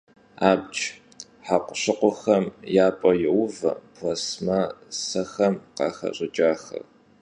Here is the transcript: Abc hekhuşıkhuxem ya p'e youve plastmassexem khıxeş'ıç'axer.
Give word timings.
Abc 0.51 0.77
hekhuşıkhuxem 1.47 2.45
ya 2.75 2.87
p'e 2.99 3.11
youve 3.23 3.71
plastmassexem 3.93 5.55
khıxeş'ıç'axer. 5.77 6.85